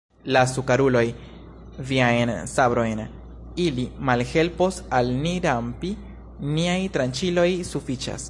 [0.35, 1.03] Lasu, karuloj,
[1.89, 3.01] viajn sabrojn,
[3.67, 5.95] ili malhelpos al ni rampi,
[6.57, 8.17] niaj tranĉiloj sufiĉas.